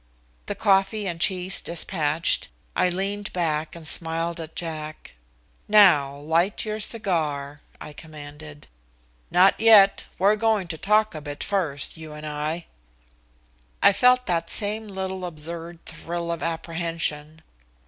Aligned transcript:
The 0.47 0.55
coffee 0.55 1.05
and 1.05 1.21
cheese 1.21 1.61
dispatched, 1.61 2.47
I 2.75 2.89
leaned 2.89 3.31
back 3.33 3.75
and 3.75 3.87
smiled 3.87 4.39
at 4.39 4.55
Jack. 4.55 5.13
"Now 5.67 6.17
light 6.17 6.65
your 6.65 6.79
cigar," 6.79 7.61
I 7.79 7.93
commanded. 7.93 8.65
"Not 9.29 9.59
yet. 9.59 10.07
We're 10.17 10.37
going 10.37 10.67
to 10.69 10.77
talk 10.79 11.13
a 11.13 11.21
bit 11.21 11.43
first, 11.43 11.97
you 11.97 12.13
and 12.13 12.25
I." 12.25 12.65
I 13.83 13.93
felt 13.93 14.25
that 14.25 14.49
same 14.49 14.87
little 14.87 15.23
absurd 15.23 15.85
thrill 15.85 16.31
of 16.31 16.41
apprehension. 16.41 17.43